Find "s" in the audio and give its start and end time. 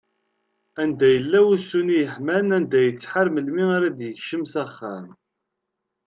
4.51-4.53